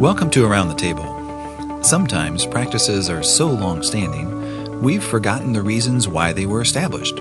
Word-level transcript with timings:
Welcome 0.00 0.30
to 0.30 0.46
Around 0.46 0.68
the 0.68 0.76
Table. 0.76 1.82
Sometimes 1.82 2.46
practices 2.46 3.10
are 3.10 3.24
so 3.24 3.48
long 3.48 3.82
standing, 3.82 4.80
we've 4.80 5.02
forgotten 5.02 5.52
the 5.52 5.62
reasons 5.62 6.06
why 6.06 6.32
they 6.32 6.46
were 6.46 6.60
established. 6.60 7.20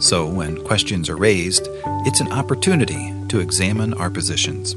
So, 0.00 0.26
when 0.26 0.62
questions 0.62 1.08
are 1.08 1.16
raised, 1.16 1.66
it's 2.04 2.20
an 2.20 2.30
opportunity 2.30 3.14
to 3.28 3.40
examine 3.40 3.94
our 3.94 4.10
positions. 4.10 4.76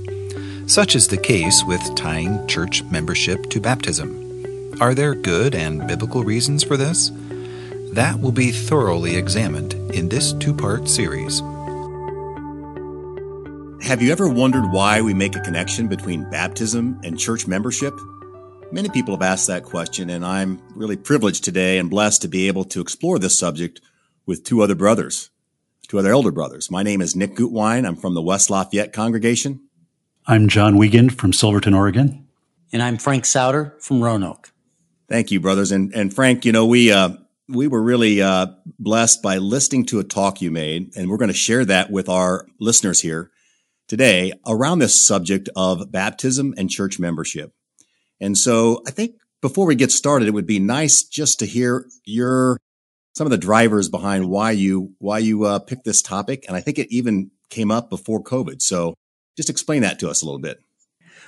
Such 0.67 0.95
is 0.95 1.09
the 1.09 1.17
case 1.17 1.61
with 1.67 1.95
tying 1.95 2.47
church 2.47 2.81
membership 2.83 3.49
to 3.49 3.59
baptism. 3.59 4.77
Are 4.79 4.95
there 4.95 5.13
good 5.13 5.53
and 5.53 5.85
biblical 5.85 6.23
reasons 6.23 6.63
for 6.63 6.77
this? 6.77 7.11
That 7.91 8.21
will 8.21 8.31
be 8.31 8.51
thoroughly 8.51 9.17
examined 9.17 9.73
in 9.93 10.07
this 10.07 10.31
two 10.31 10.53
part 10.53 10.87
series. 10.87 11.41
Have 13.83 14.01
you 14.01 14.13
ever 14.13 14.29
wondered 14.29 14.71
why 14.71 15.01
we 15.01 15.13
make 15.13 15.35
a 15.35 15.41
connection 15.41 15.89
between 15.89 16.29
baptism 16.29 17.01
and 17.03 17.19
church 17.19 17.47
membership? 17.47 17.93
Many 18.71 18.87
people 18.87 19.13
have 19.13 19.21
asked 19.21 19.47
that 19.47 19.65
question, 19.65 20.09
and 20.09 20.25
I'm 20.25 20.61
really 20.73 20.95
privileged 20.95 21.43
today 21.43 21.77
and 21.77 21.89
blessed 21.89 22.21
to 22.21 22.29
be 22.29 22.47
able 22.47 22.63
to 22.63 22.79
explore 22.79 23.19
this 23.19 23.37
subject 23.37 23.81
with 24.25 24.45
two 24.45 24.61
other 24.61 24.73
brothers, 24.73 25.31
two 25.89 25.99
other 25.99 26.13
elder 26.13 26.31
brothers. 26.31 26.71
My 26.71 26.81
name 26.81 27.01
is 27.01 27.13
Nick 27.13 27.35
Gutwein. 27.35 27.85
I'm 27.85 27.97
from 27.97 28.13
the 28.13 28.21
West 28.21 28.49
Lafayette 28.49 28.93
congregation. 28.93 29.59
I'm 30.25 30.47
John 30.47 30.77
Wiegand 30.77 31.17
from 31.17 31.33
Silverton, 31.33 31.73
Oregon. 31.73 32.25
And 32.71 32.81
I'm 32.81 32.95
Frank 32.95 33.25
Sauder 33.25 33.75
from 33.81 34.01
Roanoke. 34.01 34.53
Thank 35.09 35.29
you, 35.29 35.41
brothers. 35.41 35.73
And, 35.73 35.93
and 35.93 36.13
Frank, 36.13 36.45
you 36.45 36.53
know, 36.53 36.65
we, 36.65 36.89
uh, 36.93 37.09
we 37.49 37.67
were 37.67 37.83
really 37.83 38.21
uh, 38.21 38.47
blessed 38.79 39.21
by 39.21 39.39
listening 39.39 39.85
to 39.87 39.99
a 39.99 40.05
talk 40.05 40.41
you 40.41 40.51
made, 40.51 40.95
and 40.95 41.09
we're 41.09 41.17
going 41.17 41.27
to 41.27 41.33
share 41.33 41.65
that 41.65 41.91
with 41.91 42.07
our 42.07 42.47
listeners 42.61 43.01
here 43.01 43.29
today 43.87 44.33
around 44.47 44.79
this 44.79 45.05
subject 45.05 45.49
of 45.55 45.91
baptism 45.91 46.53
and 46.57 46.69
church 46.69 46.99
membership. 46.99 47.53
And 48.19 48.37
so 48.37 48.81
I 48.87 48.91
think 48.91 49.15
before 49.41 49.65
we 49.65 49.75
get 49.75 49.91
started, 49.91 50.27
it 50.27 50.33
would 50.33 50.47
be 50.47 50.59
nice 50.59 51.03
just 51.03 51.39
to 51.39 51.45
hear 51.45 51.87
your 52.05 52.57
some 53.15 53.27
of 53.27 53.31
the 53.31 53.37
drivers 53.37 53.89
behind 53.89 54.29
why 54.29 54.51
you 54.51 54.93
why 54.99 55.19
you 55.19 55.43
uh, 55.43 55.59
picked 55.59 55.83
this 55.85 56.01
topic. 56.01 56.45
And 56.47 56.55
I 56.55 56.61
think 56.61 56.79
it 56.79 56.87
even 56.91 57.31
came 57.49 57.69
up 57.69 57.89
before 57.89 58.23
COVID. 58.23 58.61
So 58.61 58.95
just 59.37 59.49
explain 59.49 59.81
that 59.81 59.99
to 59.99 60.09
us 60.09 60.21
a 60.21 60.25
little 60.25 60.39
bit. 60.39 60.59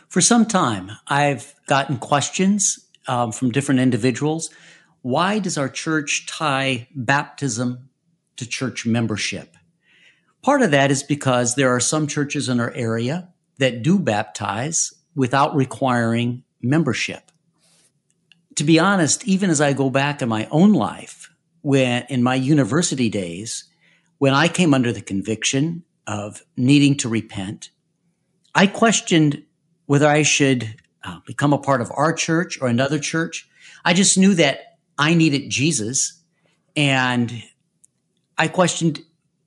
For 0.08 0.22
some 0.22 0.45
time, 0.45 0.92
I've 1.08 1.53
gotten 1.67 1.97
questions 1.97 2.88
um, 3.08 3.31
from 3.31 3.52
different 3.52 3.81
individuals. 3.81 4.50
Why 5.02 5.40
does 5.40 5.58
our 5.58 5.69
church 5.69 6.25
tie 6.28 6.88
baptism 6.95 7.90
to 8.38 8.47
church 8.47 8.86
membership? 8.86 9.56
Part 10.46 10.62
of 10.62 10.70
that 10.70 10.92
is 10.92 11.02
because 11.02 11.56
there 11.56 11.74
are 11.74 11.80
some 11.80 12.06
churches 12.06 12.50
in 12.50 12.60
our 12.60 12.70
area 12.74 13.30
that 13.58 13.82
do 13.82 13.98
baptize 13.98 14.94
without 15.16 15.56
requiring 15.56 16.44
membership. 16.62 17.32
To 18.58 18.64
be 18.64 18.78
honest, 18.78 19.28
even 19.28 19.50
as 19.50 19.60
I 19.60 19.74
go 19.74 19.90
back 19.90 20.22
in 20.22 20.30
my 20.30 20.48
own 20.52 20.74
life, 20.74 21.32
when 21.64 22.06
in 22.10 22.22
my 22.22 22.36
university 22.36 23.10
days, 23.10 23.64
when 24.20 24.36
I 24.36 24.48
came 24.48 24.76
under 24.76 24.92
the 24.92 25.02
conviction 25.02 25.84
of 26.06 26.44
needing 26.56 26.96
to 26.98 27.09
repent, 27.09 27.72
I 28.54 28.68
questioned 28.68 29.42
whether 29.88 30.08
I 30.08 30.22
should 30.22 30.76
uh, 31.04 31.22
become 31.26 31.54
a 31.54 31.58
part 31.58 31.82
of 31.82 31.92
our 31.96 32.14
church 32.14 32.62
or 32.62 32.68
another 32.68 33.00
church. 33.00 33.50
I 33.84 33.96
just 33.96 34.16
knew 34.16 34.36
that 34.36 34.78
I 34.96 35.16
needed 35.16 35.50
Jesus. 35.50 36.22
And 36.76 37.34
I 38.38 38.48
questioned 38.48 39.02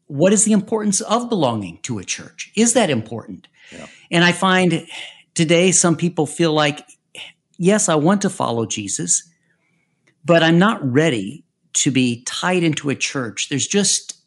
what 0.08 0.32
is 0.32 0.44
the 0.44 0.52
importance 0.52 1.00
of 1.02 1.28
belonging 1.28 1.78
to 1.82 1.98
a 1.98 2.04
church? 2.04 2.50
Is 2.56 2.72
that 2.72 2.90
important? 2.90 3.46
Yeah. 3.70 3.86
And 4.10 4.24
I 4.24 4.32
find 4.32 4.86
today 5.34 5.70
some 5.70 5.96
people 5.96 6.26
feel 6.26 6.52
like, 6.52 6.86
yes, 7.58 7.88
I 7.88 7.94
want 7.94 8.22
to 8.22 8.30
follow 8.30 8.66
Jesus, 8.66 9.28
but 10.24 10.42
I'm 10.42 10.58
not 10.58 10.82
ready 10.82 11.44
to 11.74 11.90
be 11.90 12.22
tied 12.24 12.62
into 12.62 12.90
a 12.90 12.94
church. 12.94 13.48
There's 13.48 13.66
just 13.66 14.18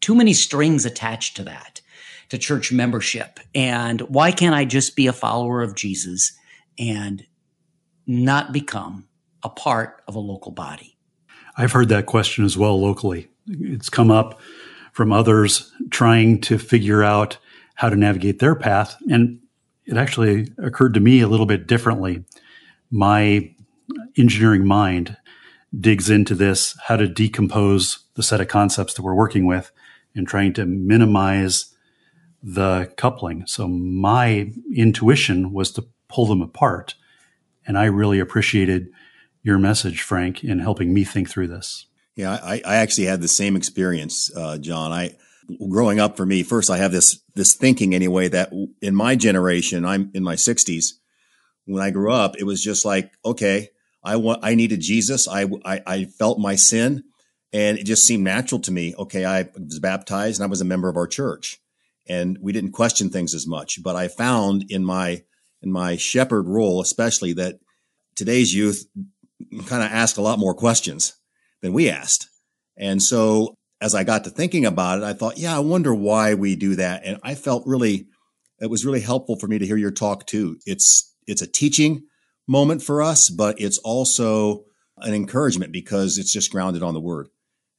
too 0.00 0.14
many 0.14 0.32
strings 0.32 0.84
attached 0.84 1.36
to 1.36 1.44
that, 1.44 1.80
to 2.30 2.38
church 2.38 2.72
membership. 2.72 3.38
And 3.54 4.00
why 4.02 4.32
can't 4.32 4.54
I 4.54 4.64
just 4.64 4.96
be 4.96 5.06
a 5.06 5.12
follower 5.12 5.62
of 5.62 5.74
Jesus 5.74 6.32
and 6.78 7.26
not 8.06 8.52
become 8.52 9.06
a 9.42 9.48
part 9.48 10.02
of 10.08 10.14
a 10.14 10.20
local 10.20 10.52
body? 10.52 10.96
I've 11.56 11.72
heard 11.72 11.90
that 11.90 12.06
question 12.06 12.44
as 12.44 12.56
well 12.56 12.80
locally. 12.80 13.28
It's 13.46 13.90
come 13.90 14.10
up 14.10 14.40
from 14.94 15.12
others 15.12 15.72
trying 15.90 16.40
to 16.40 16.56
figure 16.56 17.02
out 17.02 17.36
how 17.74 17.88
to 17.88 17.96
navigate 17.96 18.38
their 18.38 18.54
path. 18.54 18.96
And 19.10 19.40
it 19.86 19.96
actually 19.96 20.48
occurred 20.56 20.94
to 20.94 21.00
me 21.00 21.20
a 21.20 21.26
little 21.26 21.46
bit 21.46 21.66
differently. 21.66 22.24
My 22.92 23.52
engineering 24.16 24.64
mind 24.64 25.16
digs 25.76 26.08
into 26.08 26.36
this, 26.36 26.78
how 26.86 26.96
to 26.96 27.08
decompose 27.08 28.04
the 28.14 28.22
set 28.22 28.40
of 28.40 28.46
concepts 28.46 28.94
that 28.94 29.02
we're 29.02 29.16
working 29.16 29.46
with 29.46 29.72
and 30.14 30.28
trying 30.28 30.52
to 30.52 30.64
minimize 30.64 31.74
the 32.40 32.92
coupling. 32.96 33.44
So 33.48 33.66
my 33.66 34.52
intuition 34.72 35.52
was 35.52 35.72
to 35.72 35.88
pull 36.08 36.26
them 36.26 36.40
apart. 36.40 36.94
And 37.66 37.76
I 37.76 37.86
really 37.86 38.20
appreciated 38.20 38.90
your 39.42 39.58
message, 39.58 40.02
Frank, 40.02 40.44
in 40.44 40.60
helping 40.60 40.94
me 40.94 41.02
think 41.02 41.28
through 41.28 41.48
this. 41.48 41.86
Yeah, 42.16 42.32
I, 42.32 42.62
I 42.64 42.76
actually 42.76 43.06
had 43.06 43.20
the 43.20 43.28
same 43.28 43.56
experience, 43.56 44.30
uh, 44.36 44.58
John. 44.58 44.92
I, 44.92 45.16
growing 45.68 45.98
up 45.98 46.16
for 46.16 46.24
me, 46.24 46.42
first 46.42 46.70
I 46.70 46.78
have 46.78 46.92
this, 46.92 47.20
this 47.34 47.54
thinking 47.54 47.94
anyway 47.94 48.28
that 48.28 48.52
in 48.80 48.94
my 48.94 49.16
generation, 49.16 49.84
I'm 49.84 50.10
in 50.14 50.22
my 50.22 50.36
sixties. 50.36 51.00
When 51.66 51.82
I 51.82 51.90
grew 51.90 52.12
up, 52.12 52.36
it 52.38 52.44
was 52.44 52.62
just 52.62 52.84
like, 52.84 53.10
okay, 53.24 53.70
I 54.04 54.16
want, 54.16 54.40
I 54.44 54.54
needed 54.54 54.80
Jesus. 54.80 55.26
I, 55.26 55.46
I, 55.64 55.80
I 55.86 56.04
felt 56.04 56.38
my 56.38 56.54
sin 56.56 57.04
and 57.52 57.78
it 57.78 57.84
just 57.84 58.06
seemed 58.06 58.22
natural 58.22 58.60
to 58.60 58.70
me. 58.70 58.94
Okay. 58.96 59.24
I 59.24 59.48
was 59.58 59.78
baptized 59.78 60.38
and 60.38 60.44
I 60.44 60.50
was 60.50 60.60
a 60.60 60.64
member 60.66 60.88
of 60.88 60.96
our 60.96 61.06
church 61.06 61.58
and 62.06 62.38
we 62.40 62.52
didn't 62.52 62.72
question 62.72 63.08
things 63.08 63.34
as 63.34 63.46
much, 63.46 63.82
but 63.82 63.96
I 63.96 64.08
found 64.08 64.66
in 64.68 64.84
my, 64.84 65.24
in 65.62 65.72
my 65.72 65.96
shepherd 65.96 66.46
role, 66.46 66.80
especially 66.82 67.32
that 67.32 67.60
today's 68.14 68.54
youth 68.54 68.86
kind 69.66 69.82
of 69.82 69.90
ask 69.90 70.18
a 70.18 70.22
lot 70.22 70.38
more 70.38 70.54
questions 70.54 71.14
than 71.64 71.72
we 71.72 71.88
asked. 71.88 72.28
And 72.76 73.02
so 73.02 73.54
as 73.80 73.94
I 73.94 74.04
got 74.04 74.24
to 74.24 74.30
thinking 74.30 74.66
about 74.66 74.98
it, 74.98 75.04
I 75.04 75.14
thought, 75.14 75.38
yeah, 75.38 75.56
I 75.56 75.60
wonder 75.60 75.94
why 75.94 76.34
we 76.34 76.56
do 76.56 76.76
that. 76.76 77.02
And 77.06 77.18
I 77.22 77.34
felt 77.34 77.66
really, 77.66 78.06
it 78.60 78.68
was 78.68 78.84
really 78.84 79.00
helpful 79.00 79.36
for 79.36 79.48
me 79.48 79.58
to 79.58 79.66
hear 79.66 79.78
your 79.78 79.90
talk 79.90 80.26
too. 80.26 80.58
It's, 80.66 81.14
it's 81.26 81.40
a 81.40 81.46
teaching 81.46 82.02
moment 82.46 82.82
for 82.82 83.00
us, 83.00 83.30
but 83.30 83.58
it's 83.58 83.78
also 83.78 84.64
an 84.98 85.14
encouragement 85.14 85.72
because 85.72 86.18
it's 86.18 86.34
just 86.34 86.52
grounded 86.52 86.82
on 86.82 86.92
the 86.92 87.00
word. 87.00 87.28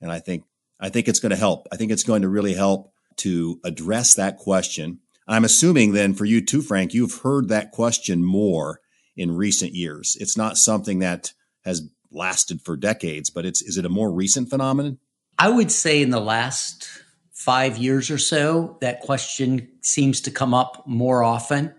And 0.02 0.12
I 0.12 0.18
think, 0.18 0.46
I 0.80 0.90
think 0.90 1.08
it's 1.08 1.20
going 1.20 1.30
to 1.30 1.36
help. 1.36 1.68
I 1.72 1.78
think 1.78 1.92
it's 1.92 2.04
going 2.04 2.24
to 2.24 2.28
really 2.28 2.56
help 2.56 2.92
to 3.18 3.60
address 3.64 4.16
that 4.16 4.38
question. 4.38 5.00
I'm 5.28 5.46
assuming 5.46 5.94
then 5.94 6.16
for 6.16 6.26
you 6.26 6.44
too, 6.44 6.64
Frank, 6.64 6.96
you've 6.96 7.22
heard 7.22 7.50
that 7.50 7.70
question 7.70 8.24
more 8.24 8.80
in 9.16 9.36
recent 9.36 9.74
years. 9.74 10.18
It's 10.20 10.36
not 10.36 10.58
something 10.58 11.00
that 11.00 11.34
has 11.64 11.88
lasted 12.16 12.62
for 12.62 12.78
decades, 12.78 13.30
but 13.30 13.46
it's 13.46 13.62
is 13.62 13.78
it 13.78 13.86
a 13.86 13.90
more 13.90 14.12
recent 14.12 14.50
phenomenon? 14.50 15.00
I 15.38 15.50
would 15.50 15.72
say 15.72 16.02
in 16.02 16.10
the 16.10 16.20
last 16.20 16.88
five 17.32 17.78
years 17.78 18.10
or 18.10 18.18
so, 18.18 18.78
that 18.82 19.02
question 19.02 19.70
seems 19.82 20.22
to 20.22 20.32
come 20.32 20.54
up 20.54 20.84
more 20.88 21.24
often. 21.24 21.74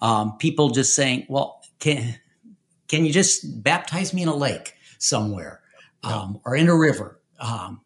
Um, 0.00 0.36
people 0.38 0.70
just 0.70 0.96
saying, 0.96 1.26
"Well, 1.28 1.62
can 1.78 2.16
can 2.88 3.04
you 3.04 3.12
just 3.12 3.62
baptize 3.62 4.12
me 4.12 4.22
in 4.22 4.28
a 4.28 4.34
lake 4.36 4.74
somewhere 4.98 5.60
um, 6.02 6.40
or 6.44 6.56
in 6.56 6.68
a 6.68 6.76
river?" 6.76 7.20
Um, 7.38 7.82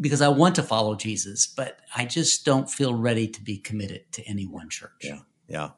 because 0.00 0.22
I 0.22 0.28
want 0.28 0.54
to 0.54 0.62
follow 0.62 0.94
Jesus, 0.94 1.46
but 1.46 1.78
I 1.94 2.06
just 2.06 2.44
don't 2.44 2.70
feel 2.70 2.94
ready 2.94 3.28
to 3.28 3.42
be 3.42 3.58
committed 3.58 4.10
to 4.12 4.22
any 4.24 4.46
one 4.46 4.70
church. 4.70 5.02
Yeah, 5.02 5.20
yeah. 5.46 5.70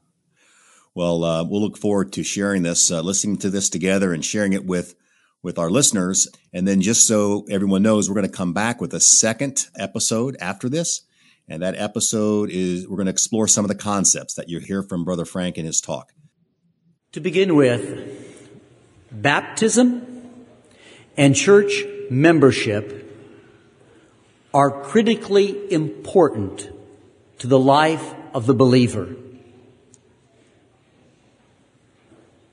Well, 0.95 1.25
uh, 1.25 1.45
we'll 1.45 1.63
look 1.63 1.79
forward 1.79 2.13
to 2.15 2.23
sharing 2.23 2.63
this, 2.63 2.91
uh, 2.91 3.01
listening 3.01 3.39
to 3.39 3.51
this 3.51 3.71
together, 3.71 4.13
and 4.13 4.25
sharing 4.25 4.53
it 4.53 4.65
with 4.65 4.95
with 5.43 5.59
our 5.59 5.71
listeners. 5.71 6.29
And 6.53 6.67
then 6.67 6.81
just 6.81 7.07
so 7.07 7.45
everyone 7.51 7.83
knows, 7.83 8.09
we're 8.09 8.15
going 8.15 8.31
to 8.31 8.37
come 8.37 8.53
back 8.53 8.81
with 8.81 8.95
a 8.95 9.01
second 9.01 9.67
episode 9.77 10.37
after 10.41 10.69
this. 10.69 11.03
And 11.49 11.63
that 11.63 11.75
episode 11.77 12.51
is 12.51 12.89
we're 12.89 12.97
going 12.97 13.07
to 13.07 13.13
explore 13.13 13.49
some 13.49 13.65
of 13.65 13.69
the 13.69 13.75
concepts 13.75 14.35
that 14.35 14.49
you 14.49 14.61
hear 14.61 14.83
from 14.83 15.05
Brother 15.05 15.25
Frank 15.25 15.59
in 15.59 15.67
his 15.67 15.81
talk. 15.81 16.13
To 17.13 17.21
begin 17.21 17.57
with, 17.57 18.09
baptism 19.11 20.07
and 21.17 21.35
church 21.35 21.85
membership 22.11 23.01
are 24.55 24.71
critically 24.71 25.73
important 25.73 26.71
to 27.39 27.47
the 27.47 27.59
life 27.59 28.15
of 28.33 28.47
the 28.47 28.55
believer. 28.55 29.15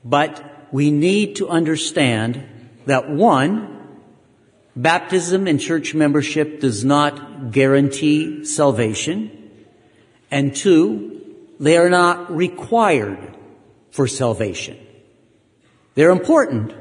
But 0.04 0.68
we 0.72 0.90
need 0.90 1.36
to 1.36 1.48
understand 1.48 2.42
that 2.90 3.08
one, 3.08 3.78
baptism 4.74 5.46
and 5.46 5.60
church 5.60 5.94
membership 5.94 6.60
does 6.60 6.84
not 6.84 7.52
guarantee 7.52 8.44
salvation. 8.44 9.30
And 10.30 10.54
two, 10.54 11.20
they 11.60 11.76
are 11.76 11.88
not 11.88 12.34
required 12.34 13.36
for 13.92 14.08
salvation. 14.08 14.76
They're 15.94 16.10
important, 16.10 16.74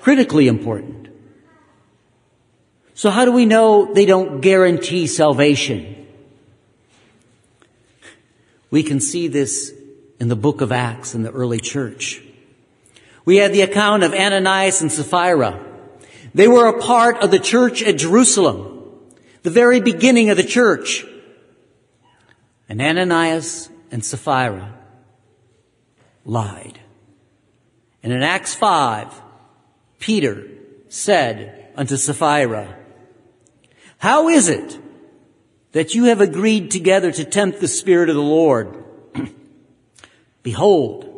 critically 0.00 0.48
important. 0.48 1.08
So 2.94 3.10
how 3.10 3.24
do 3.24 3.30
we 3.30 3.44
know 3.44 3.92
they 3.94 4.06
don't 4.06 4.40
guarantee 4.40 5.06
salvation? 5.06 6.06
We 8.72 8.82
can 8.82 8.98
see 8.98 9.28
this 9.28 9.72
in 10.18 10.26
the 10.26 10.36
book 10.36 10.60
of 10.60 10.72
Acts 10.72 11.14
in 11.14 11.22
the 11.22 11.30
early 11.30 11.60
church. 11.60 12.20
We 13.24 13.36
have 13.38 13.52
the 13.52 13.62
account 13.62 14.02
of 14.02 14.12
Ananias 14.12 14.82
and 14.82 14.92
Sapphira. 14.92 15.64
They 16.34 16.48
were 16.48 16.66
a 16.66 16.80
part 16.80 17.22
of 17.22 17.30
the 17.30 17.38
church 17.38 17.82
at 17.82 17.96
Jerusalem, 17.96 18.92
the 19.42 19.50
very 19.50 19.80
beginning 19.80 20.30
of 20.30 20.36
the 20.36 20.42
church. 20.42 21.06
And 22.68 22.82
Ananias 22.82 23.70
and 23.90 24.04
Sapphira 24.04 24.74
lied. 26.24 26.80
And 28.02 28.12
in 28.12 28.22
Acts 28.22 28.54
5, 28.54 29.22
Peter 29.98 30.46
said 30.88 31.72
unto 31.76 31.96
Sapphira, 31.96 32.76
How 33.98 34.28
is 34.28 34.48
it 34.48 34.78
that 35.72 35.94
you 35.94 36.04
have 36.04 36.20
agreed 36.20 36.70
together 36.70 37.10
to 37.12 37.24
tempt 37.24 37.60
the 37.60 37.68
Spirit 37.68 38.10
of 38.10 38.16
the 38.16 38.22
Lord? 38.22 38.84
Behold, 40.42 41.13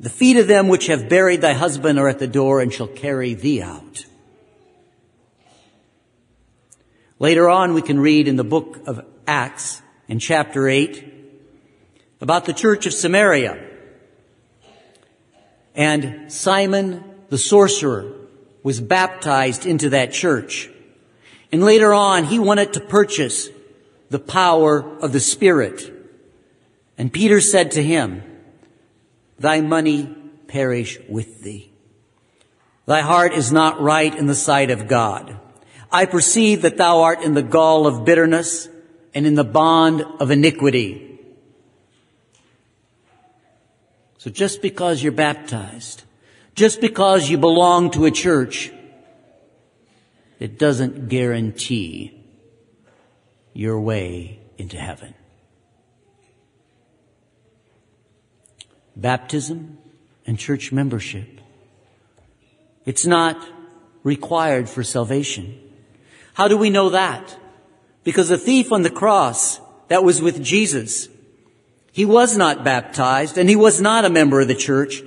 the 0.00 0.08
feet 0.08 0.38
of 0.38 0.46
them 0.46 0.68
which 0.68 0.86
have 0.86 1.10
buried 1.10 1.42
thy 1.42 1.52
husband 1.52 1.98
are 1.98 2.08
at 2.08 2.18
the 2.18 2.26
door 2.26 2.60
and 2.60 2.72
shall 2.72 2.86
carry 2.86 3.34
thee 3.34 3.60
out. 3.60 4.06
Later 7.18 7.50
on, 7.50 7.74
we 7.74 7.82
can 7.82 8.00
read 8.00 8.26
in 8.26 8.36
the 8.36 8.44
book 8.44 8.78
of 8.86 9.04
Acts 9.26 9.82
in 10.08 10.18
chapter 10.18 10.66
8 10.66 11.04
about 12.22 12.46
the 12.46 12.54
church 12.54 12.86
of 12.86 12.94
Samaria. 12.94 13.62
And 15.74 16.32
Simon 16.32 17.04
the 17.28 17.38
sorcerer 17.38 18.10
was 18.62 18.80
baptized 18.80 19.66
into 19.66 19.90
that 19.90 20.12
church. 20.12 20.70
And 21.52 21.62
later 21.62 21.92
on, 21.92 22.24
he 22.24 22.38
wanted 22.38 22.72
to 22.72 22.80
purchase 22.80 23.50
the 24.08 24.18
power 24.18 24.80
of 25.00 25.12
the 25.12 25.20
Spirit. 25.20 25.92
And 26.96 27.12
Peter 27.12 27.40
said 27.40 27.72
to 27.72 27.82
him, 27.82 28.22
thy 29.40 29.60
money 29.60 30.14
perish 30.46 30.98
with 31.08 31.42
thee. 31.42 31.72
Thy 32.86 33.00
heart 33.00 33.32
is 33.32 33.50
not 33.50 33.80
right 33.80 34.14
in 34.14 34.26
the 34.26 34.34
sight 34.34 34.70
of 34.70 34.86
God. 34.86 35.38
I 35.90 36.06
perceive 36.06 36.62
that 36.62 36.76
thou 36.76 37.02
art 37.02 37.22
in 37.22 37.34
the 37.34 37.42
gall 37.42 37.86
of 37.86 38.04
bitterness 38.04 38.68
and 39.14 39.26
in 39.26 39.34
the 39.34 39.44
bond 39.44 40.02
of 40.20 40.30
iniquity. 40.30 41.18
So 44.18 44.30
just 44.30 44.60
because 44.60 45.02
you're 45.02 45.12
baptized, 45.12 46.04
just 46.54 46.80
because 46.80 47.30
you 47.30 47.38
belong 47.38 47.90
to 47.92 48.04
a 48.04 48.10
church, 48.10 48.70
it 50.38 50.58
doesn't 50.58 51.08
guarantee 51.08 52.14
your 53.54 53.80
way 53.80 54.40
into 54.58 54.76
heaven. 54.76 55.14
Baptism, 59.00 59.78
and 60.26 60.38
church 60.38 60.72
membership. 60.72 61.40
It's 62.84 63.06
not 63.06 63.36
required 64.02 64.68
for 64.68 64.82
salvation. 64.82 65.58
How 66.34 66.48
do 66.48 66.56
we 66.56 66.70
know 66.70 66.90
that? 66.90 67.36
Because 68.04 68.28
the 68.28 68.38
thief 68.38 68.72
on 68.72 68.82
the 68.82 68.90
cross 68.90 69.60
that 69.88 70.04
was 70.04 70.22
with 70.22 70.42
Jesus, 70.42 71.08
he 71.92 72.04
was 72.04 72.36
not 72.36 72.64
baptized 72.64 73.36
and 73.36 73.48
he 73.48 73.56
was 73.56 73.80
not 73.80 74.04
a 74.04 74.10
member 74.10 74.40
of 74.40 74.48
the 74.48 74.54
church, 74.54 75.02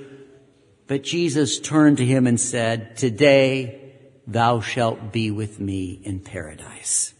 but 0.86 1.02
Jesus 1.02 1.58
turned 1.58 1.96
to 1.96 2.04
him 2.04 2.26
and 2.26 2.38
said, 2.38 2.96
today 2.96 3.92
thou 4.26 4.60
shalt 4.60 5.12
be 5.12 5.30
with 5.30 5.58
me 5.58 6.00
in 6.04 6.20
paradise. 6.20 7.14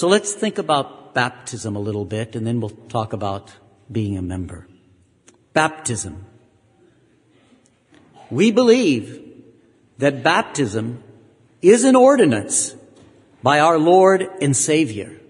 So 0.00 0.08
let's 0.08 0.32
think 0.32 0.56
about 0.56 1.12
baptism 1.12 1.76
a 1.76 1.78
little 1.78 2.06
bit 2.06 2.34
and 2.34 2.46
then 2.46 2.58
we'll 2.58 2.70
talk 2.88 3.12
about 3.12 3.52
being 3.92 4.16
a 4.16 4.22
member. 4.22 4.66
Baptism. 5.52 6.24
We 8.30 8.50
believe 8.50 9.22
that 9.98 10.22
baptism 10.22 11.04
is 11.60 11.84
an 11.84 11.96
ordinance 11.96 12.74
by 13.42 13.60
our 13.60 13.78
Lord 13.78 14.26
and 14.40 14.56
Savior. 14.56 15.20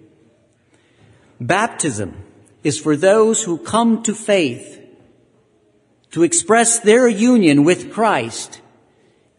Baptism 1.41 2.15
is 2.63 2.79
for 2.79 2.97
those 2.97 3.43
who 3.43 3.59
come 3.59 4.05
to 4.05 4.15
faith 4.15 4.81
to 6.13 6.23
express 6.23 6.79
their 6.79 7.09
union 7.09 7.65
with 7.65 7.93
Christ 7.93 8.61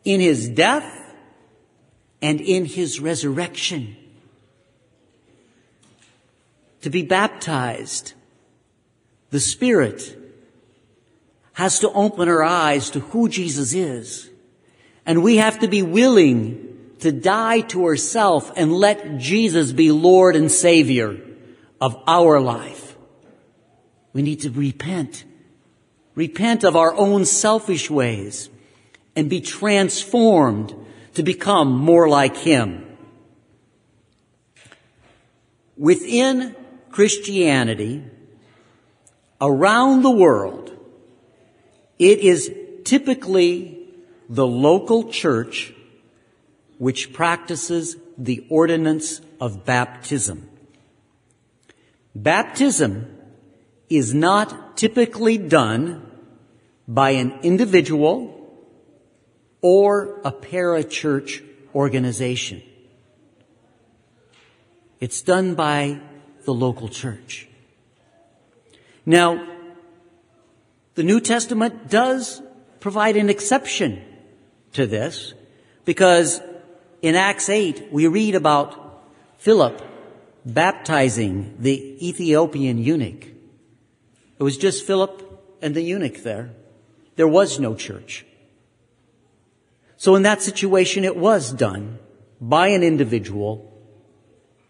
in 0.04 0.20
His 0.20 0.50
death 0.50 1.16
and 2.22 2.42
in 2.42 2.66
His 2.66 3.00
resurrection 3.00 3.96
to 6.82 6.90
be 6.90 7.04
baptized. 7.04 8.14
The 9.30 9.40
Spirit 9.40 10.18
has 11.54 11.80
to 11.80 11.92
open 11.92 12.28
our 12.28 12.44
eyes 12.44 12.90
to 12.92 13.00
who 13.00 13.30
Jesus 13.30 13.74
is. 13.74 14.30
And 15.06 15.24
we 15.24 15.38
have 15.38 15.60
to 15.60 15.68
be 15.68 15.82
willing 15.82 16.96
to 17.00 17.12
die 17.12 17.62
to 17.62 17.86
ourselves 17.86 18.52
and 18.56 18.72
let 18.72 19.18
Jesus 19.18 19.72
be 19.72 19.92
Lord 19.92 20.36
and 20.36 20.52
Savior 20.52 21.20
of 21.80 22.02
our 22.08 22.40
life. 22.40 22.96
We 24.14 24.22
need 24.22 24.42
to 24.42 24.52
repent. 24.52 25.24
Repent 26.16 26.64
of 26.64 26.76
our 26.76 26.94
own 26.94 27.26
selfish 27.26 27.90
ways 27.90 28.50
and 29.16 29.30
be 29.30 29.42
transformed 29.42 30.76
to 31.16 31.24
become 31.24 31.72
more 31.76 32.08
like 32.08 32.38
Him. 32.38 32.86
Within 35.78 36.56
Christianity 36.92 38.04
around 39.40 40.04
the 40.04 40.12
world, 40.12 40.72
it 41.98 42.20
is 42.20 42.54
typically 42.84 43.90
the 44.30 44.48
local 44.48 45.10
church 45.10 45.74
which 46.78 47.14
practices 47.14 47.96
the 48.18 48.46
ordinance 48.50 49.22
of 49.40 49.66
baptism. 49.66 50.50
Baptism 52.16 53.18
is 53.90 54.14
not 54.14 54.78
typically 54.78 55.38
done 55.38 56.06
by 56.88 57.12
an 57.12 57.40
individual 57.44 58.38
or 59.62 60.20
a 60.26 60.32
parachurch 60.32 61.44
organization. 61.74 62.62
It's 65.00 65.22
done 65.22 65.56
by 65.56 66.02
the 66.46 66.54
local 66.54 66.90
church. 66.90 67.48
Now, 69.06 69.48
the 70.96 71.04
New 71.04 71.20
Testament 71.20 71.90
does 71.90 72.42
provide 72.80 73.16
an 73.16 73.30
exception 73.30 74.02
to 74.74 74.86
this 74.86 75.34
because 75.86 76.42
in 77.02 77.16
Acts 77.16 77.50
8 77.50 77.92
we 77.92 78.08
read 78.08 78.36
about 78.36 79.04
Philip 79.38 79.82
baptizing 80.46 81.56
the 81.60 82.08
Ethiopian 82.08 82.78
eunuch. 82.78 83.28
It 84.40 84.44
was 84.44 84.58
just 84.58 84.86
Philip 84.86 85.58
and 85.62 85.76
the 85.76 85.82
eunuch 85.82 86.24
there. 86.24 86.52
There 87.16 87.28
was 87.28 87.60
no 87.60 87.76
church. 87.76 88.26
So 89.98 90.16
in 90.16 90.24
that 90.24 90.42
situation 90.42 91.04
it 91.04 91.16
was 91.16 91.54
done 91.54 92.00
by 92.40 92.70
an 92.70 92.84
individual 92.84 93.72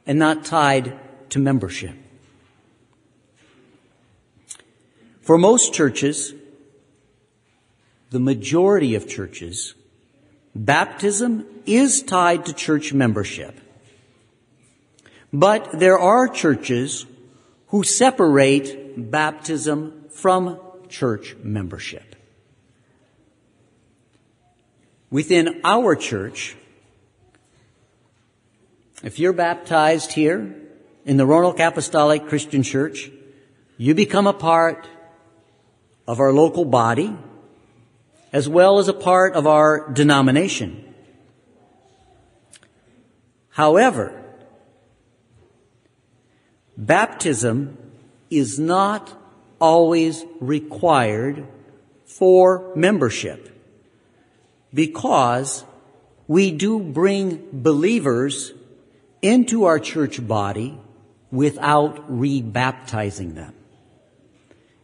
and 0.05 0.19
not 0.19 0.43
tied 0.43 0.99
to 1.31 1.39
membership. 1.39 1.95
For 5.21 5.37
most 5.37 5.73
churches, 5.73 6.33
the 8.09 8.19
majority 8.19 8.95
of 8.95 9.07
churches, 9.07 9.73
baptism 10.53 11.45
is 11.65 12.03
tied 12.03 12.45
to 12.45 12.53
church 12.53 12.93
membership. 12.93 13.59
But 15.31 15.79
there 15.79 15.97
are 15.97 16.27
churches 16.27 17.05
who 17.67 17.83
separate 17.83 19.09
baptism 19.09 20.05
from 20.09 20.59
church 20.89 21.35
membership. 21.41 22.15
Within 25.09 25.61
our 25.63 25.95
church, 25.95 26.57
if 29.03 29.19
you're 29.19 29.33
baptized 29.33 30.11
here, 30.11 30.60
in 31.05 31.17
the 31.17 31.25
Roanoke 31.25 31.59
Apostolic 31.59 32.27
Christian 32.27 32.63
Church, 32.63 33.09
you 33.77 33.95
become 33.95 34.27
a 34.27 34.33
part 34.33 34.87
of 36.07 36.19
our 36.19 36.31
local 36.31 36.65
body 36.65 37.15
as 38.31 38.47
well 38.47 38.79
as 38.79 38.87
a 38.87 38.93
part 38.93 39.33
of 39.33 39.47
our 39.47 39.89
denomination. 39.91 40.93
However, 43.49 44.23
baptism 46.77 47.77
is 48.29 48.57
not 48.57 49.11
always 49.59 50.23
required 50.39 51.45
for 52.05 52.71
membership 52.75 53.49
because 54.73 55.65
we 56.27 56.51
do 56.51 56.79
bring 56.79 57.49
believers 57.51 58.53
into 59.21 59.65
our 59.65 59.79
church 59.79 60.25
body 60.25 60.79
without 61.31 62.11
rebaptizing 62.11 63.35
them. 63.35 63.53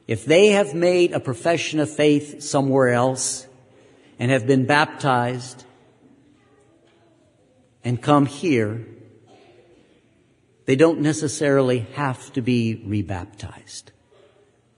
If 0.07 0.25
they 0.25 0.49
have 0.49 0.73
made 0.73 1.11
a 1.11 1.19
profession 1.19 1.79
of 1.79 1.93
faith 1.93 2.41
somewhere 2.41 2.89
else 2.89 3.45
and 4.17 4.31
have 4.31 4.47
been 4.47 4.65
baptized 4.65 5.65
and 7.83 8.01
come 8.01 8.25
here, 8.25 8.85
they 10.65 10.75
don't 10.75 11.01
necessarily 11.01 11.79
have 11.93 12.31
to 12.33 12.41
be 12.41 12.81
rebaptized. 12.85 13.91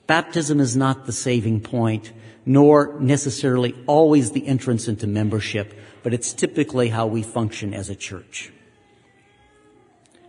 Baptism 0.08 0.60
is 0.60 0.76
not 0.76 1.06
the 1.06 1.12
saving 1.12 1.62
point, 1.62 2.12
nor 2.46 3.00
necessarily 3.00 3.76
always 3.86 4.32
the 4.32 4.48
entrance 4.48 4.88
into 4.88 5.06
membership, 5.06 5.78
but 6.02 6.16
it's 6.16 6.34
typically 6.34 6.90
how 6.90 7.06
we 7.06 7.22
function 7.22 7.76
as 7.76 7.90
a 7.90 7.96
church. 7.96 8.52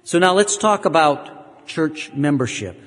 So 0.03 0.19
now 0.19 0.33
let's 0.33 0.57
talk 0.57 0.85
about 0.87 1.67
church 1.67 2.13
membership. 2.13 2.81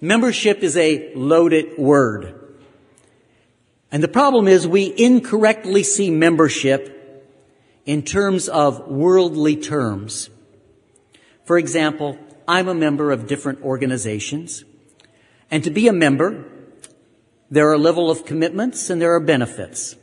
Membership 0.00 0.62
is 0.62 0.76
a 0.76 1.12
loaded 1.14 1.76
word. 1.76 2.34
And 3.90 4.02
the 4.02 4.08
problem 4.08 4.46
is 4.46 4.66
we 4.66 4.94
incorrectly 4.96 5.82
see 5.82 6.10
membership 6.10 6.94
in 7.84 8.02
terms 8.02 8.48
of 8.48 8.86
worldly 8.88 9.56
terms. 9.56 10.30
For 11.44 11.58
example, 11.58 12.18
I'm 12.46 12.68
a 12.68 12.74
member 12.74 13.10
of 13.10 13.26
different 13.26 13.62
organizations. 13.62 14.64
And 15.50 15.64
to 15.64 15.70
be 15.70 15.88
a 15.88 15.92
member, 15.92 16.44
there 17.50 17.68
are 17.68 17.74
a 17.74 17.78
level 17.78 18.10
of 18.10 18.24
commitments 18.24 18.90
and 18.90 19.00
there 19.00 19.14
are 19.14 19.20
benefits. 19.20 19.96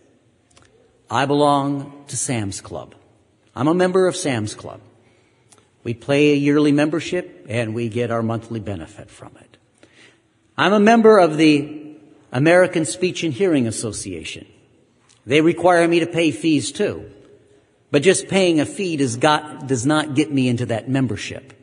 I 1.09 1.25
belong 1.25 2.05
to 2.07 2.17
Sam's 2.17 2.59
Club. 2.59 2.95
I'm 3.55 3.67
a 3.67 3.73
member 3.73 4.07
of 4.07 4.15
Sam's 4.15 4.55
Club. 4.55 4.81
We 5.85 5.93
pay 5.93 6.31
a 6.31 6.35
yearly 6.35 6.71
membership 6.71 7.45
and 7.47 7.75
we 7.75 7.89
get 7.89 8.09
our 8.09 8.23
monthly 8.23 8.59
benefit 8.59 9.07
from 9.11 9.37
it. 9.39 9.57
I'm 10.57 10.73
a 10.73 10.79
member 10.79 11.19
of 11.19 11.37
the 11.37 11.95
American 12.31 12.85
Speech 12.85 13.23
and 13.23 13.31
Hearing 13.31 13.67
Association. 13.67 14.47
They 15.27 15.41
require 15.41 15.87
me 15.87 15.99
to 15.99 16.07
pay 16.07 16.31
fees 16.31 16.71
too. 16.71 17.11
But 17.91 18.01
just 18.01 18.27
paying 18.27 18.59
a 18.59 18.65
fee 18.65 18.97
does, 18.97 19.17
got, 19.17 19.67
does 19.67 19.85
not 19.85 20.15
get 20.15 20.31
me 20.31 20.49
into 20.49 20.65
that 20.65 20.89
membership. 20.89 21.53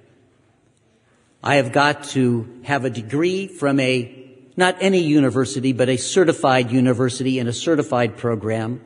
I 1.43 1.57
have 1.57 1.73
got 1.73 2.05
to 2.11 2.49
have 2.63 2.85
a 2.85 2.91
degree 2.91 3.49
from 3.49 3.81
a, 3.81 4.25
not 4.57 4.77
any 4.81 5.01
university, 5.01 5.73
but 5.73 5.89
a 5.89 5.97
certified 5.97 6.71
university 6.71 7.41
and 7.41 7.49
a 7.49 7.53
certified 7.53 8.17
program. 8.19 8.83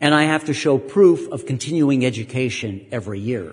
And 0.00 0.14
I 0.14 0.24
have 0.24 0.44
to 0.44 0.54
show 0.54 0.78
proof 0.78 1.28
of 1.32 1.44
continuing 1.44 2.06
education 2.06 2.86
every 2.92 3.18
year 3.18 3.52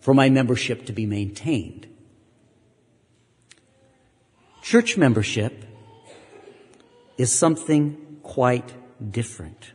for 0.00 0.14
my 0.14 0.28
membership 0.30 0.86
to 0.86 0.92
be 0.92 1.06
maintained. 1.06 1.86
Church 4.62 4.96
membership 4.96 5.64
is 7.16 7.32
something 7.32 8.18
quite 8.22 8.74
different. 9.10 9.72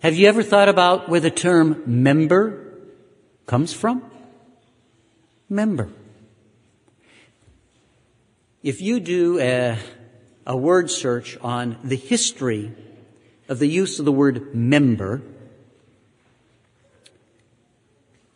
Have 0.00 0.16
you 0.16 0.28
ever 0.28 0.42
thought 0.42 0.68
about 0.68 1.08
where 1.08 1.20
the 1.20 1.30
term 1.30 1.82
member 1.86 2.74
comes 3.46 3.72
from? 3.72 4.02
Member. 5.48 5.90
If 8.62 8.80
you 8.80 9.00
do 9.00 9.38
a, 9.40 9.78
a 10.46 10.56
word 10.56 10.90
search 10.90 11.36
on 11.42 11.78
the 11.82 11.96
history 11.96 12.72
of 13.48 13.58
the 13.58 13.66
use 13.68 13.98
of 13.98 14.04
the 14.04 14.12
word 14.12 14.54
member, 14.54 15.22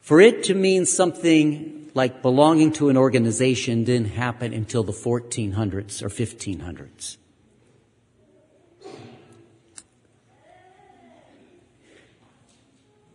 for 0.05 0.21
it 0.21 0.43
to 0.43 0.55
mean 0.55 0.85
something 0.85 1.91
like 1.95 2.21
belonging 2.21 2.71
to 2.71 2.91
an 2.91 2.97
organization 2.99 3.85
didn't 3.85 4.11
happen 4.11 4.53
until 4.53 4.83
the 4.83 4.93
1400s 4.93 6.03
or 6.03 6.11
1500s. 6.11 7.17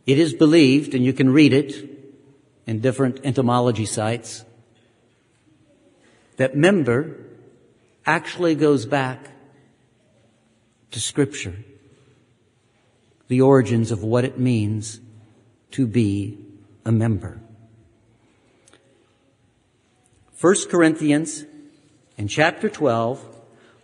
It 0.08 0.18
is 0.18 0.34
believed, 0.34 0.96
and 0.96 1.06
you 1.06 1.14
can 1.14 1.32
read 1.32 1.54
it 1.54 1.76
in 2.66 2.80
different 2.80 3.20
entomology 3.24 3.86
sites, 3.86 4.44
that 6.38 6.58
member 6.58 7.18
actually 8.04 8.56
goes 8.56 8.88
back 8.88 9.30
to 10.90 11.00
Scripture, 11.00 11.58
the 13.28 13.42
origins 13.42 13.92
of 13.92 14.04
what 14.04 14.26
it 14.26 14.40
means 14.40 15.00
to 15.70 15.86
be 15.86 16.49
a 16.90 16.92
member. 16.92 17.40
1 20.42 20.56
Corinthians 20.72 21.46
in 22.18 22.28
chapter 22.28 22.68
12, 22.68 23.24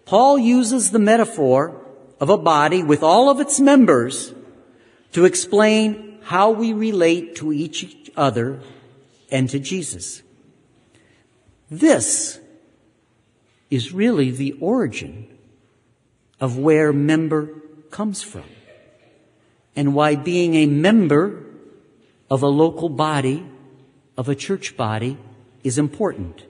Paul 0.05 0.39
uses 0.39 0.89
the 0.89 0.97
metaphor 0.97 1.79
of 2.19 2.31
a 2.31 2.38
body 2.38 2.81
with 2.81 3.03
all 3.03 3.29
of 3.29 3.39
its 3.39 3.59
members 3.59 4.33
to 5.12 5.24
explain 5.24 6.17
how 6.24 6.50
we 6.50 6.74
relate 6.74 7.35
to 7.35 7.53
each 7.53 8.09
other 8.17 8.59
and 9.29 9.51
to 9.51 9.59
Jesus. 9.59 10.24
This 11.69 12.39
is 13.69 13.93
really 13.93 14.31
the 14.31 14.53
origin 14.53 15.27
of 16.39 16.57
where 16.57 16.91
member 16.91 17.50
comes 17.91 18.24
from 18.24 18.50
and 19.75 19.93
why 19.93 20.15
being 20.15 20.55
a 20.55 20.65
member 20.65 21.44
of 22.29 22.41
a 22.41 22.48
local 22.48 22.89
body, 22.89 23.46
of 24.17 24.29
a 24.29 24.36
church 24.36 24.75
body, 24.75 25.17
is 25.63 25.77
important. 25.77 26.44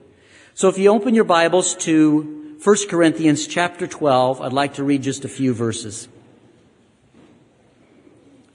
So 0.54 0.68
if 0.68 0.78
you 0.78 0.90
open 0.90 1.14
your 1.14 1.24
Bibles 1.24 1.74
to 1.76 2.56
1 2.62 2.76
Corinthians 2.88 3.46
chapter 3.46 3.86
12, 3.86 4.40
I'd 4.40 4.52
like 4.52 4.74
to 4.74 4.84
read 4.84 5.02
just 5.02 5.24
a 5.24 5.28
few 5.28 5.52
verses. 5.52 6.08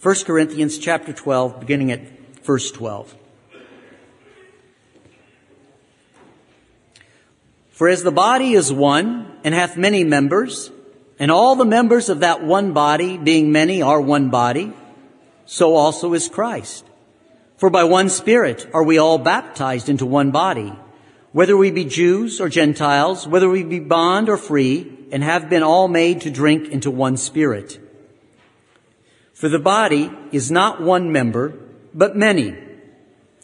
1 0.01 0.16
Corinthians 0.25 0.80
chapter 0.80 1.13
12, 1.13 1.60
beginning 1.60 1.92
at 1.92 2.01
verse 2.44 2.72
12. 2.72 3.16
For 7.70 7.88
as 7.88 8.04
the 8.04 8.12
body 8.12 8.54
is 8.54 8.74
one 8.74 9.32
and 9.44 9.54
hath 9.54 9.78
many 9.78 10.04
members, 10.04 10.72
and 11.20 11.30
all 11.30 11.56
the 11.56 11.66
members 11.66 12.10
of 12.10 12.22
that 12.22 12.44
one 12.44 12.74
body, 12.74 13.18
being 13.18 13.51
many, 13.51 13.84
are 13.84 14.01
one 14.01 14.30
body, 14.30 14.74
so 15.46 15.75
also 15.75 16.13
is 16.13 16.28
Christ. 16.28 16.86
For 17.62 17.70
by 17.70 17.84
one 17.84 18.10
Spirit 18.10 18.68
are 18.74 18.82
we 18.82 18.98
all 18.98 19.20
baptized 19.20 19.88
into 19.88 20.03
one 20.03 20.32
body, 20.32 20.74
whether 21.32 21.56
we 21.56 21.70
be 21.70 21.86
Jews 21.86 22.41
or 22.41 22.50
Gentiles, 22.50 23.27
whether 23.27 23.48
we 23.48 23.62
be 23.62 23.77
bond 23.77 24.30
or 24.30 24.38
free, 24.38 24.91
and 25.12 25.24
have 25.24 25.48
been 25.48 25.62
all 25.62 25.88
made 25.88 26.22
to 26.22 26.32
drink 26.32 26.70
into 26.70 26.89
one 26.89 27.18
Spirit. 27.18 27.80
For 29.36 29.48
the 29.48 29.60
body 29.60 30.10
is 30.32 30.50
not 30.50 30.82
one 30.82 31.12
member, 31.12 31.53
but 31.94 32.18
many. 32.18 32.58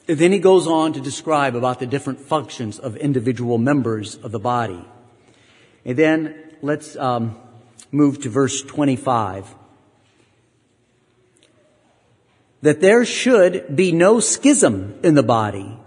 And 0.08 0.18
then 0.18 0.32
he 0.32 0.40
goes 0.40 0.66
on 0.66 0.94
to 0.94 1.00
describe 1.00 1.56
about 1.56 1.78
the 1.78 1.86
different 1.86 2.20
functions 2.20 2.80
of 2.80 2.98
individual 2.98 3.60
members 3.60 4.16
of 4.16 4.32
the 4.32 4.40
body. 4.40 4.84
And 5.86 5.96
then 5.96 6.44
let's 6.64 6.96
um, 6.96 7.36
move 7.92 8.22
to 8.22 8.30
verse 8.30 8.64
25 8.64 9.54
that 12.62 12.82
there 12.82 13.06
should 13.06 13.76
be 13.76 13.92
no 13.92 14.20
schism 14.20 14.96
in 15.04 15.16
the 15.16 15.24
body, 15.24 15.78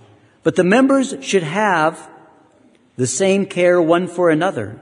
but 0.42 0.56
the 0.56 0.64
members 0.64 1.14
should 1.20 1.42
have 1.42 2.08
the 2.96 3.06
same 3.06 3.46
care 3.46 3.80
one 3.80 4.06
for 4.06 4.30
another. 4.30 4.80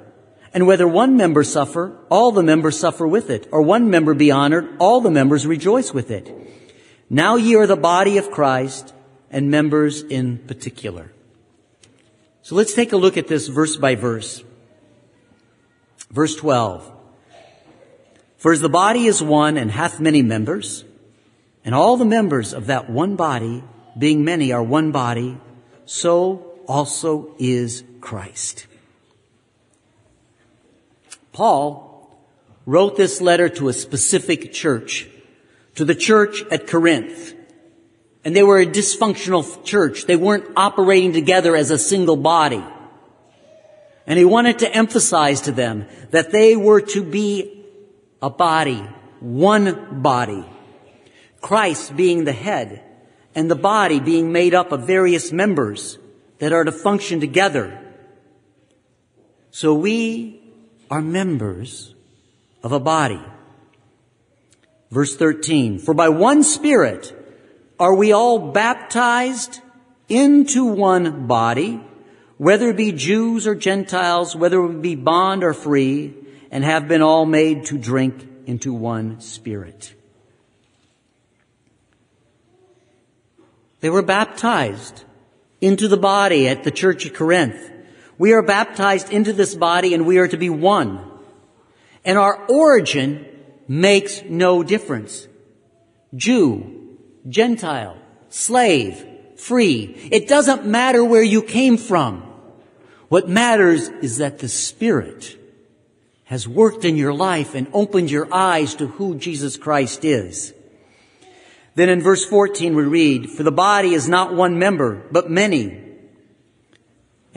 And 0.52 0.66
whether 0.66 0.88
one 0.88 1.16
member 1.16 1.44
suffer, 1.44 1.96
all 2.10 2.32
the 2.32 2.42
members 2.42 2.78
suffer 2.78 3.06
with 3.06 3.30
it, 3.30 3.46
or 3.52 3.62
one 3.62 3.90
member 3.90 4.14
be 4.14 4.30
honored, 4.30 4.68
all 4.78 5.00
the 5.00 5.10
members 5.10 5.46
rejoice 5.46 5.92
with 5.92 6.10
it. 6.10 6.34
Now 7.10 7.36
ye 7.36 7.54
are 7.56 7.66
the 7.66 7.76
body 7.76 8.18
of 8.18 8.30
Christ 8.30 8.94
and 9.30 9.50
members 9.50 10.02
in 10.02 10.38
particular. 10.38 11.12
So 12.42 12.54
let's 12.54 12.74
take 12.74 12.92
a 12.92 12.96
look 12.96 13.16
at 13.16 13.28
this 13.28 13.48
verse 13.48 13.76
by 13.76 13.94
verse. 13.94 14.42
Verse 16.10 16.34
12. 16.36 16.92
For 18.38 18.52
as 18.52 18.60
the 18.60 18.68
body 18.68 19.06
is 19.06 19.22
one 19.22 19.58
and 19.58 19.70
hath 19.70 20.00
many 20.00 20.22
members, 20.22 20.84
and 21.68 21.74
all 21.74 21.98
the 21.98 22.06
members 22.06 22.54
of 22.54 22.68
that 22.68 22.88
one 22.88 23.14
body, 23.14 23.62
being 23.98 24.24
many, 24.24 24.52
are 24.52 24.62
one 24.62 24.90
body, 24.90 25.36
so 25.84 26.62
also 26.66 27.34
is 27.38 27.84
Christ. 28.00 28.66
Paul 31.30 32.08
wrote 32.64 32.96
this 32.96 33.20
letter 33.20 33.50
to 33.50 33.68
a 33.68 33.74
specific 33.74 34.50
church, 34.50 35.08
to 35.74 35.84
the 35.84 35.94
church 35.94 36.42
at 36.50 36.66
Corinth. 36.66 37.34
and 38.24 38.34
they 38.34 38.42
were 38.42 38.60
a 38.60 38.64
dysfunctional 38.64 39.62
church. 39.62 40.06
They 40.06 40.16
weren't 40.16 40.46
operating 40.56 41.12
together 41.12 41.54
as 41.54 41.70
a 41.70 41.76
single 41.76 42.16
body. 42.16 42.64
And 44.06 44.18
he 44.18 44.24
wanted 44.24 44.60
to 44.60 44.74
emphasize 44.74 45.42
to 45.42 45.52
them 45.52 45.84
that 46.12 46.32
they 46.32 46.56
were 46.56 46.80
to 46.80 47.02
be 47.02 47.62
a 48.22 48.30
body, 48.30 48.88
one 49.20 50.00
body. 50.00 50.46
Christ 51.40 51.96
being 51.96 52.24
the 52.24 52.32
head 52.32 52.82
and 53.34 53.50
the 53.50 53.56
body 53.56 54.00
being 54.00 54.32
made 54.32 54.54
up 54.54 54.72
of 54.72 54.86
various 54.86 55.32
members 55.32 55.98
that 56.38 56.52
are 56.52 56.64
to 56.64 56.72
function 56.72 57.20
together. 57.20 57.80
So 59.50 59.74
we 59.74 60.40
are 60.90 61.02
members 61.02 61.94
of 62.62 62.72
a 62.72 62.80
body. 62.80 63.20
Verse 64.90 65.16
13, 65.16 65.78
for 65.78 65.94
by 65.94 66.08
one 66.08 66.42
spirit 66.42 67.14
are 67.78 67.94
we 67.94 68.12
all 68.12 68.52
baptized 68.52 69.60
into 70.08 70.64
one 70.64 71.26
body, 71.26 71.80
whether 72.38 72.70
it 72.70 72.76
be 72.76 72.92
Jews 72.92 73.46
or 73.46 73.54
Gentiles, 73.54 74.34
whether 74.34 74.60
we 74.62 74.74
be 74.76 74.94
bond 74.94 75.44
or 75.44 75.52
free, 75.52 76.14
and 76.50 76.64
have 76.64 76.88
been 76.88 77.02
all 77.02 77.26
made 77.26 77.66
to 77.66 77.78
drink 77.78 78.26
into 78.46 78.72
one 78.72 79.20
spirit. 79.20 79.94
They 83.80 83.90
were 83.90 84.02
baptized 84.02 85.04
into 85.60 85.88
the 85.88 85.96
body 85.96 86.48
at 86.48 86.64
the 86.64 86.70
church 86.70 87.06
of 87.06 87.14
Corinth. 87.14 87.70
We 88.16 88.32
are 88.32 88.42
baptized 88.42 89.12
into 89.12 89.32
this 89.32 89.54
body 89.54 89.94
and 89.94 90.06
we 90.06 90.18
are 90.18 90.28
to 90.28 90.36
be 90.36 90.50
one. 90.50 91.04
And 92.04 92.18
our 92.18 92.44
origin 92.48 93.26
makes 93.68 94.22
no 94.24 94.62
difference. 94.62 95.28
Jew, 96.14 96.96
Gentile, 97.28 97.96
slave, 98.28 99.06
free. 99.36 100.08
It 100.10 100.26
doesn't 100.26 100.66
matter 100.66 101.04
where 101.04 101.22
you 101.22 101.42
came 101.42 101.76
from. 101.76 102.22
What 103.08 103.28
matters 103.28 103.88
is 103.88 104.18
that 104.18 104.38
the 104.38 104.48
Spirit 104.48 105.38
has 106.24 106.46
worked 106.46 106.84
in 106.84 106.96
your 106.96 107.14
life 107.14 107.54
and 107.54 107.68
opened 107.72 108.10
your 108.10 108.32
eyes 108.32 108.74
to 108.74 108.86
who 108.86 109.14
Jesus 109.14 109.56
Christ 109.56 110.04
is. 110.04 110.52
Then 111.78 111.90
in 111.90 112.02
verse 112.02 112.24
14 112.24 112.74
we 112.74 112.82
read, 112.82 113.30
For 113.30 113.44
the 113.44 113.52
body 113.52 113.94
is 113.94 114.08
not 114.08 114.34
one 114.34 114.58
member, 114.58 115.00
but 115.12 115.30
many. 115.30 115.80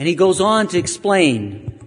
And 0.00 0.08
he 0.08 0.16
goes 0.16 0.40
on 0.40 0.66
to 0.66 0.78
explain 0.80 1.78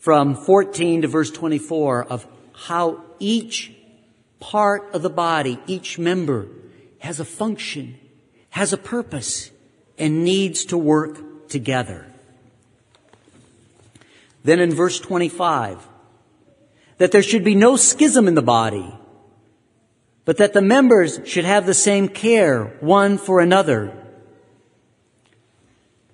from 0.00 0.34
14 0.34 1.02
to 1.02 1.06
verse 1.06 1.30
24 1.30 2.06
of 2.06 2.26
how 2.66 3.04
each 3.20 3.72
part 4.40 4.92
of 4.92 5.02
the 5.02 5.10
body, 5.10 5.60
each 5.68 5.96
member 5.96 6.48
has 6.98 7.20
a 7.20 7.24
function, 7.24 7.96
has 8.48 8.72
a 8.72 8.76
purpose, 8.76 9.52
and 9.96 10.24
needs 10.24 10.64
to 10.64 10.76
work 10.76 11.48
together. 11.48 12.04
Then 14.42 14.58
in 14.58 14.74
verse 14.74 14.98
25, 14.98 15.86
that 16.98 17.12
there 17.12 17.22
should 17.22 17.44
be 17.44 17.54
no 17.54 17.76
schism 17.76 18.26
in 18.26 18.34
the 18.34 18.42
body, 18.42 18.92
but 20.24 20.36
that 20.36 20.52
the 20.52 20.62
members 20.62 21.20
should 21.24 21.44
have 21.44 21.66
the 21.66 21.74
same 21.74 22.08
care 22.08 22.76
one 22.80 23.18
for 23.18 23.40
another. 23.40 23.96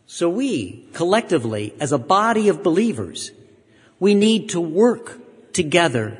So 0.06 0.30
we, 0.30 0.88
collectively, 0.92 1.75
as 1.80 1.92
a 1.92 1.98
body 1.98 2.48
of 2.48 2.62
believers, 2.62 3.32
we 3.98 4.14
need 4.14 4.50
to 4.50 4.60
work 4.60 5.20
together 5.52 6.18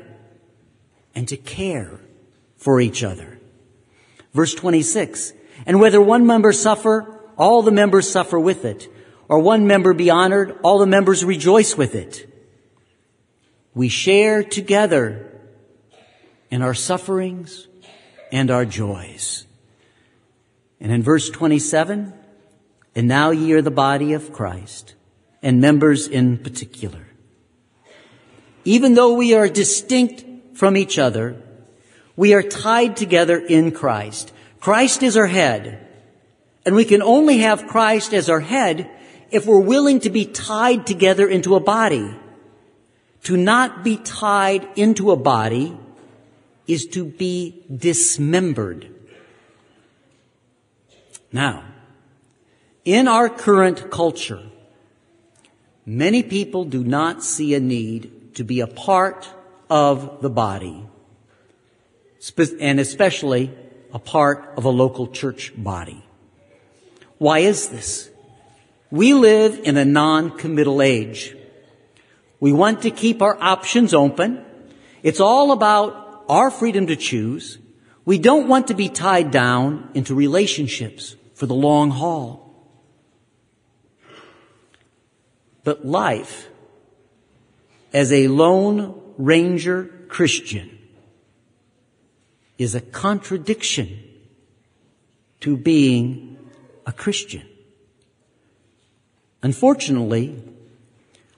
and 1.15 1.27
to 1.29 1.37
care 1.37 1.99
for 2.57 2.81
each 2.81 3.03
other. 3.03 3.39
Verse 4.33 4.53
26, 4.53 5.33
and 5.65 5.79
whether 5.79 6.01
one 6.01 6.27
member 6.27 6.51
suffer, 6.51 7.19
all 7.37 7.61
the 7.61 7.71
members 7.71 8.09
suffer 8.09 8.39
with 8.39 8.65
it, 8.65 8.87
or 9.29 9.39
one 9.39 9.67
member 9.67 9.93
be 9.93 10.09
honored, 10.09 10.57
all 10.63 10.77
the 10.77 10.85
members 10.85 11.23
rejoice 11.23 11.77
with 11.77 11.95
it. 11.95 12.27
We 13.73 13.89
share 13.89 14.43
together 14.43 15.39
in 16.49 16.61
our 16.61 16.73
sufferings 16.73 17.67
and 18.31 18.51
our 18.51 18.65
joys. 18.65 19.45
And 20.79 20.91
in 20.91 21.03
verse 21.03 21.29
27, 21.29 22.13
and 22.95 23.07
now 23.07 23.31
ye 23.31 23.53
are 23.53 23.61
the 23.61 23.71
body 23.71 24.13
of 24.13 24.33
Christ, 24.33 24.95
and 25.41 25.61
members 25.61 26.07
in 26.07 26.37
particular. 26.37 27.07
Even 28.65 28.95
though 28.95 29.13
we 29.13 29.33
are 29.33 29.47
distinct 29.47 30.25
from 30.57 30.75
each 30.75 30.99
other, 30.99 31.41
we 32.15 32.33
are 32.33 32.43
tied 32.43 32.97
together 32.97 33.37
in 33.37 33.71
Christ. 33.71 34.33
Christ 34.59 35.03
is 35.03 35.15
our 35.15 35.27
head. 35.27 35.87
And 36.65 36.75
we 36.75 36.83
can 36.83 37.01
only 37.01 37.37
have 37.39 37.67
Christ 37.67 38.13
as 38.13 38.29
our 38.29 38.41
head 38.41 38.89
if 39.31 39.45
we're 39.45 39.59
willing 39.59 40.01
to 40.01 40.09
be 40.09 40.25
tied 40.25 40.85
together 40.85 41.27
into 41.27 41.55
a 41.55 41.61
body. 41.61 42.13
To 43.23 43.37
not 43.37 43.83
be 43.83 43.97
tied 43.97 44.67
into 44.75 45.11
a 45.11 45.15
body 45.15 45.77
is 46.67 46.85
to 46.87 47.05
be 47.05 47.63
dismembered. 47.73 48.93
Now, 51.31 51.63
in 52.85 53.07
our 53.07 53.29
current 53.29 53.89
culture, 53.89 54.43
many 55.85 56.23
people 56.23 56.65
do 56.65 56.83
not 56.83 57.23
see 57.23 57.53
a 57.53 57.59
need 57.59 58.35
to 58.35 58.43
be 58.43 58.59
a 58.59 58.67
part 58.67 59.27
of 59.69 60.21
the 60.21 60.29
body, 60.29 60.85
and 62.59 62.79
especially 62.79 63.51
a 63.93 63.99
part 63.99 64.53
of 64.57 64.65
a 64.65 64.69
local 64.69 65.07
church 65.07 65.51
body. 65.55 66.03
Why 67.17 67.39
is 67.39 67.69
this? 67.69 68.09
We 68.91 69.13
live 69.13 69.59
in 69.63 69.75
a 69.75 69.83
non-committal 69.83 70.81
age. 70.81 71.35
We 72.39 72.53
want 72.53 72.83
to 72.83 72.91
keep 72.91 73.21
our 73.21 73.37
options 73.41 73.93
open. 73.93 74.45
It's 75.03 75.19
all 75.19 75.51
about 75.51 76.06
our 76.29 76.51
freedom 76.51 76.87
to 76.87 76.95
choose. 76.95 77.57
We 78.05 78.17
don't 78.17 78.47
want 78.47 78.67
to 78.67 78.73
be 78.73 78.89
tied 78.89 79.31
down 79.31 79.89
into 79.93 80.15
relationships 80.15 81.15
for 81.33 81.45
the 81.45 81.55
long 81.55 81.91
haul. 81.91 82.43
But 85.63 85.85
life 85.85 86.47
as 87.93 88.11
a 88.11 88.27
lone 88.27 89.01
Ranger 89.17 90.05
Christian 90.07 90.77
is 92.57 92.75
a 92.75 92.81
contradiction 92.81 93.99
to 95.41 95.57
being 95.57 96.37
a 96.85 96.91
Christian. 96.91 97.47
Unfortunately, 99.43 100.41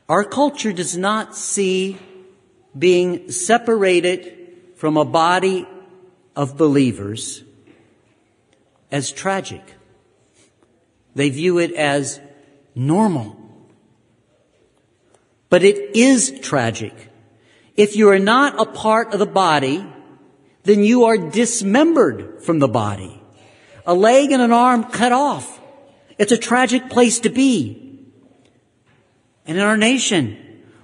our 0.08 0.24
culture 0.24 0.72
does 0.72 0.98
not 0.98 1.36
see 1.36 1.98
being 2.78 3.32
separated 3.32 4.39
from 4.80 4.96
a 4.96 5.04
body 5.04 5.68
of 6.36 6.56
believers 6.56 7.44
as 8.92 9.12
tragic. 9.12 9.62
They 11.16 11.30
view 11.30 11.60
it 11.60 11.74
as 11.74 12.22
normal. 12.76 13.36
But 15.50 15.64
it 15.64 15.98
is 15.98 16.40
tragic 16.40 16.94
if 17.80 17.96
you 17.96 18.10
are 18.10 18.20
not 18.20 18.60
a 18.60 18.66
part 18.66 19.14
of 19.14 19.20
the 19.20 19.26
body, 19.26 19.86
then 20.64 20.84
you 20.84 21.06
are 21.06 21.18
dismembered 21.18 22.44
from 22.44 22.60
the 22.60 22.68
body. 22.68 23.22
A 23.86 23.94
leg 23.94 24.34
and 24.34 24.42
an 24.42 24.52
arm 24.52 24.84
cut 24.84 25.14
off. 25.14 25.62
It's 26.18 26.34
a 26.34 26.38
tragic 26.38 26.90
place 26.90 27.20
to 27.20 27.30
be. 27.30 28.04
And 29.46 29.58
in 29.58 29.64
our 29.64 29.78
nation, 29.78 30.38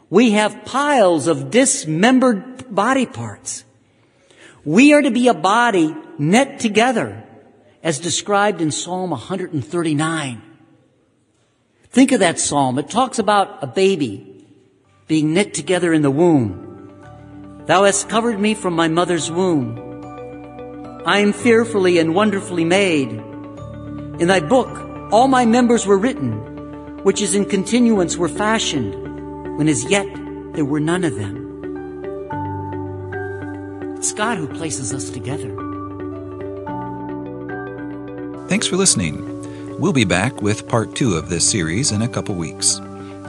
we 0.09 0.31
have 0.31 0.63
piles 0.63 1.27
of 1.27 1.51
dismembered 1.51 2.73
body 2.73 3.05
parts. 3.05 3.64
We 4.65 4.93
are 4.93 5.01
to 5.01 5.11
be 5.11 5.27
a 5.27 5.35
body 5.35 5.95
knit 6.17 6.59
together 6.59 7.23
as 7.83 7.99
described 7.99 8.61
in 8.61 8.71
Psalm 8.71 9.11
139. 9.11 10.41
Think 11.89 12.11
of 12.11 12.19
that 12.19 12.39
psalm. 12.39 12.79
It 12.79 12.89
talks 12.89 13.19
about 13.19 13.63
a 13.63 13.67
baby 13.67 14.43
being 15.07 15.35
knit 15.35 15.53
together 15.53 15.93
in 15.93 16.01
the 16.01 16.09
womb. 16.09 17.63
Thou 17.67 17.83
hast 17.83 18.09
covered 18.09 18.39
me 18.39 18.55
from 18.55 18.73
my 18.73 18.87
mother's 18.87 19.31
womb. 19.31 21.03
I 21.05 21.19
am 21.19 21.31
fearfully 21.31 21.99
and 21.99 22.15
wonderfully 22.15 22.65
made. 22.65 23.11
In 23.11 24.27
thy 24.27 24.39
book, 24.39 24.69
all 25.11 25.27
my 25.27 25.45
members 25.45 25.85
were 25.85 25.99
written, 25.99 27.03
which 27.03 27.21
is 27.21 27.35
in 27.35 27.45
continuance 27.45 28.17
were 28.17 28.29
fashioned, 28.29 29.57
when 29.59 29.67
as 29.67 29.85
yet 29.85 30.07
there 30.53 30.65
were 30.65 30.79
none 30.79 31.03
of 31.03 31.15
them. 31.15 31.44
It's 34.05 34.13
God 34.13 34.37
who 34.37 34.47
places 34.47 34.93
us 34.93 35.09
together. 35.09 35.49
Thanks 38.47 38.67
for 38.67 38.75
listening. 38.75 39.79
We'll 39.79 39.93
be 39.93 40.05
back 40.05 40.43
with 40.43 40.67
part 40.67 40.95
two 40.95 41.15
of 41.15 41.27
this 41.27 41.49
series 41.49 41.91
in 41.91 42.03
a 42.03 42.07
couple 42.07 42.35
weeks. 42.35 42.79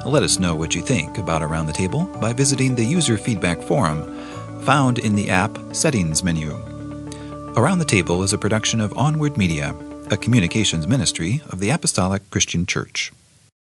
Let 0.05 0.23
us 0.23 0.39
know 0.39 0.55
what 0.55 0.75
you 0.75 0.83
think 0.83 1.17
about 1.17 1.41
Around 1.41 1.69
the 1.69 1.73
Table 1.73 2.05
by 2.21 2.35
visiting 2.35 2.75
the 2.75 2.85
User 2.85 3.17
Feedback 3.17 3.63
Forum 3.63 4.05
found 4.65 4.99
in 4.99 5.15
the 5.15 5.31
app 5.31 5.57
Settings 5.73 6.23
menu. 6.23 6.53
Around 7.57 7.79
the 7.79 7.87
Table 7.87 8.23
is 8.23 8.35
a 8.35 8.39
production 8.39 8.83
of 8.83 8.93
Onward 8.99 9.39
Media 9.39 9.75
a 10.11 10.19
communications 10.19 10.87
ministry 10.87 11.41
of 11.49 11.59
the 11.59 11.71
Apostolic 11.71 12.29
Christian 12.31 12.67
Church. 12.67 13.13